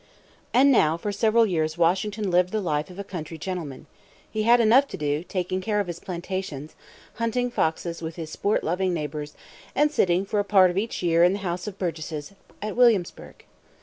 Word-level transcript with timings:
And 0.51 0.71
now 0.71 0.97
for 0.97 1.11
several 1.11 1.45
years 1.45 1.77
Washington 1.77 2.31
lived 2.31 2.51
the 2.51 2.59
life 2.59 2.89
of 2.89 2.97
a 2.97 3.03
country 3.03 3.37
gentleman. 3.37 3.85
He 4.31 4.41
had 4.41 4.59
enough 4.59 4.87
to 4.87 4.97
do, 4.97 5.23
taking 5.23 5.61
care 5.61 5.79
of 5.79 5.85
his 5.85 5.99
plantations, 5.99 6.75
hunting 7.17 7.51
foxes 7.51 8.01
with 8.01 8.15
his 8.15 8.31
sport 8.31 8.63
loving 8.63 8.95
neighbors, 8.95 9.35
and 9.75 9.91
sitting 9.91 10.25
for 10.25 10.39
a 10.39 10.43
part 10.43 10.71
of 10.71 10.77
each 10.79 11.03
year 11.03 11.23
in 11.23 11.33
the 11.33 11.37
House 11.45 11.67
of 11.67 11.77
Burgesses 11.77 12.33
at 12.63 12.75
Williamsburg. 12.75 13.45